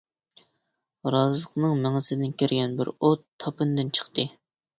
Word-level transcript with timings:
رازىقنىڭ 1.15 1.75
مېڭىسىدىن 1.83 2.33
كىرگەن 2.41 2.75
بىر 2.81 2.93
ئوت 2.95 3.23
تاپىنىدىن 3.45 3.95
چىقتى. 4.01 4.29